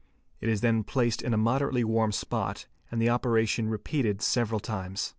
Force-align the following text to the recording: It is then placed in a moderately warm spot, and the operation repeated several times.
It 0.39 0.49
is 0.49 0.61
then 0.61 0.83
placed 0.83 1.21
in 1.21 1.31
a 1.31 1.37
moderately 1.37 1.83
warm 1.83 2.11
spot, 2.11 2.65
and 2.89 2.99
the 2.99 3.09
operation 3.11 3.67
repeated 3.69 4.19
several 4.23 4.59
times. 4.59 5.09